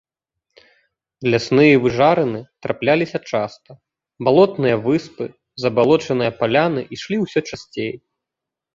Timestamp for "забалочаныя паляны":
5.65-6.81